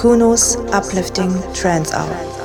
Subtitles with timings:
[0.00, 2.39] Kuno's uplifting trance hour.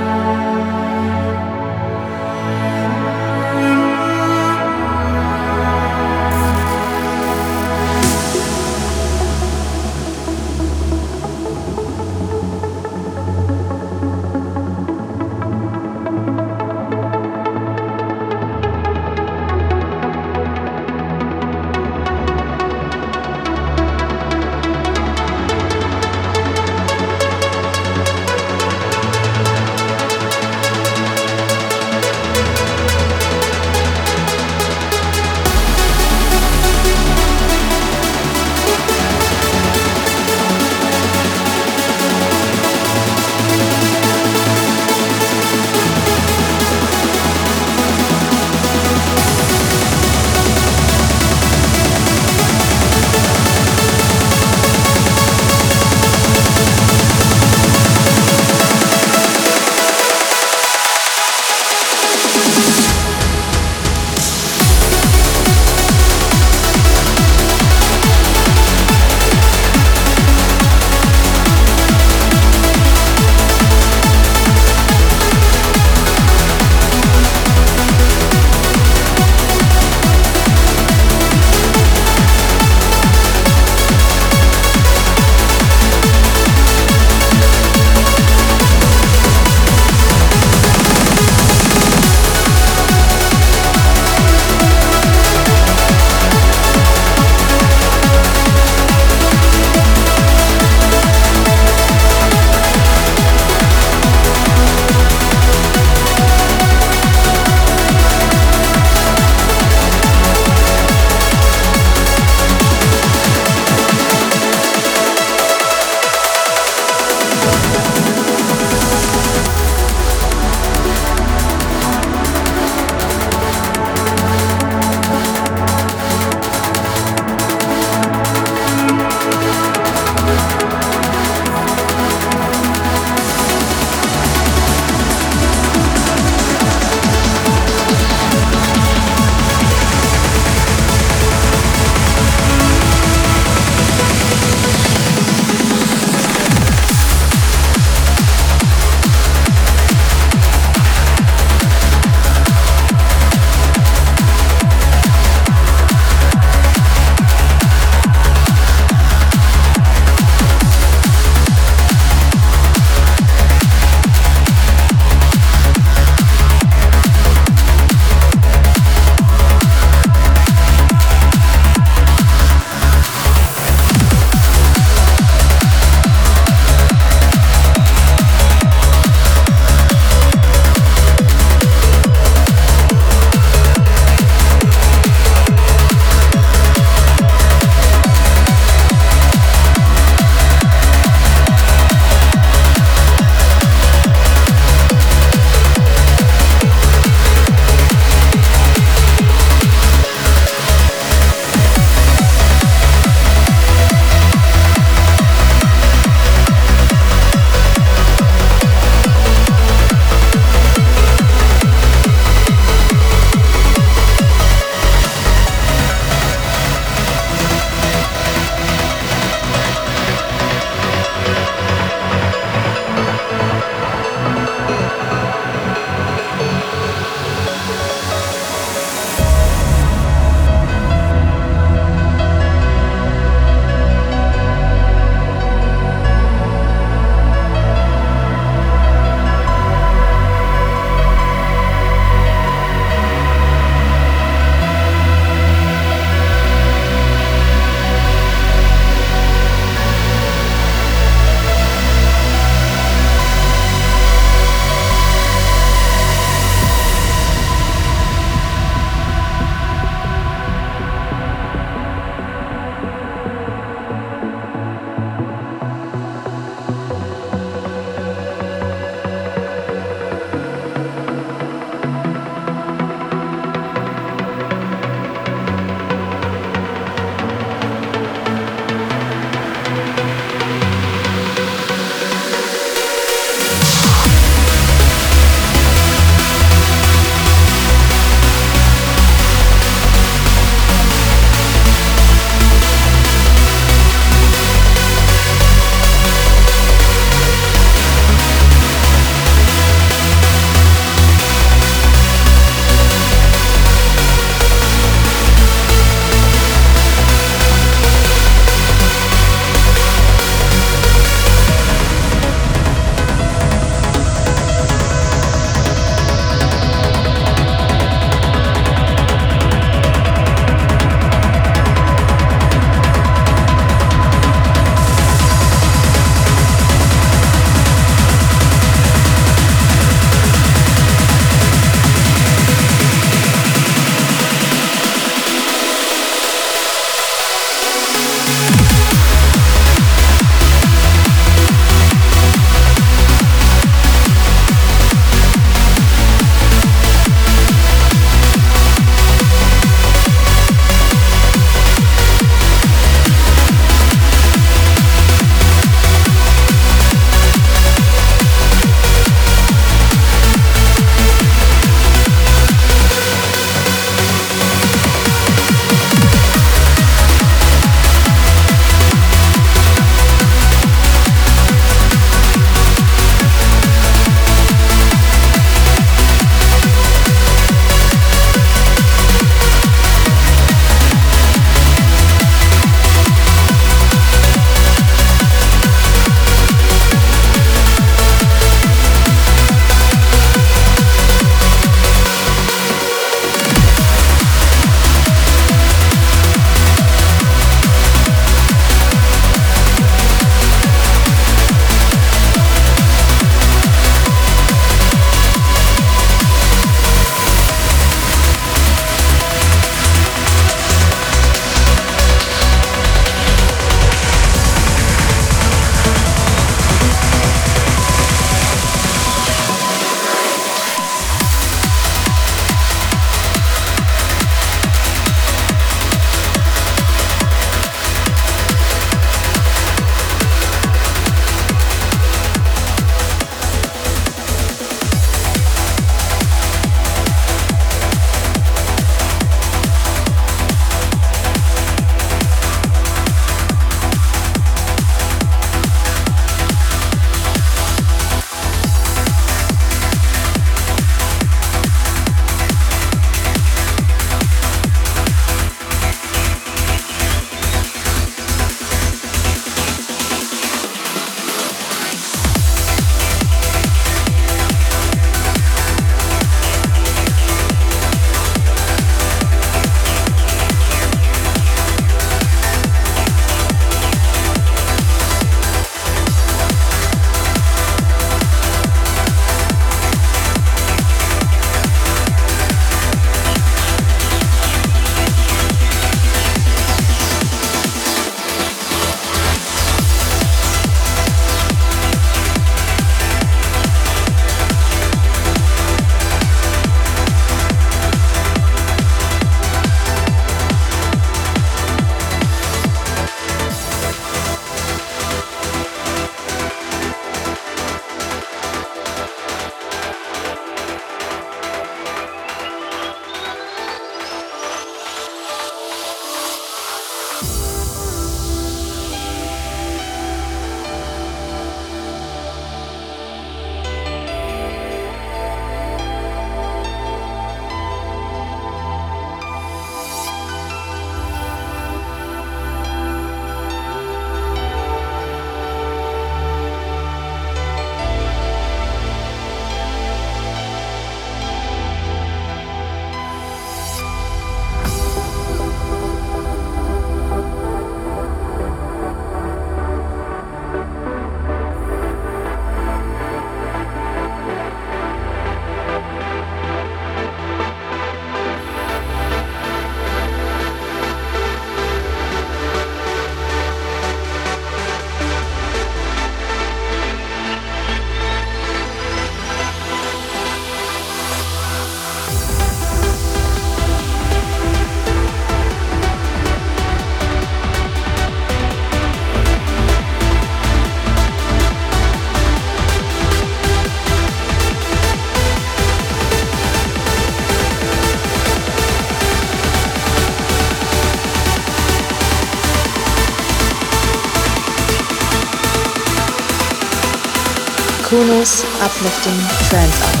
[598.01, 600.00] Kuno's uplifting trance.